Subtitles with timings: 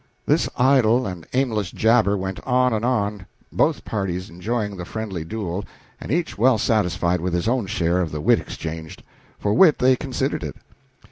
[0.25, 5.63] This idle and aimless jabber went on and on, both parties enjoying the friendly duel
[5.99, 9.03] and each well satisfied with his own share of the wit exchanged
[9.37, 10.55] for wit they considered it.